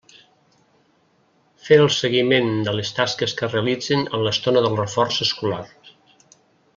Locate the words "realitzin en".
3.53-4.27